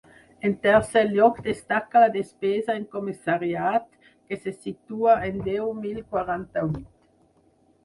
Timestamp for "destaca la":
1.47-2.07